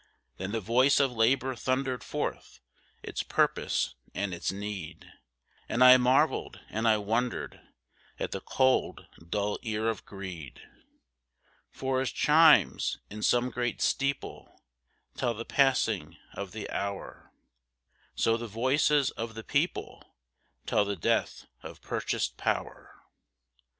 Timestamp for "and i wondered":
6.71-7.61